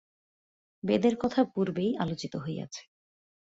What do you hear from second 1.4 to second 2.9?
পূর্বেই আলোচিত হইয়াছে।